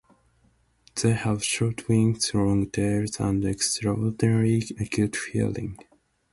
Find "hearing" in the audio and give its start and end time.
5.31-5.77